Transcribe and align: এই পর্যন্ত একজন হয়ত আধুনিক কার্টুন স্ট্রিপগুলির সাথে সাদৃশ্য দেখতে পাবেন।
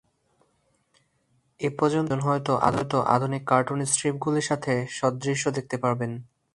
এই 1.59 1.71
পর্যন্ত 1.79 2.09
একজন 2.09 2.21
হয়ত 2.27 2.47
আধুনিক 3.15 3.43
কার্টুন 3.47 3.79
স্ট্রিপগুলির 3.85 4.47
সাথে 4.49 4.73
সাদৃশ্য 4.97 5.45
দেখতে 5.57 5.75
পাবেন। 5.77 6.11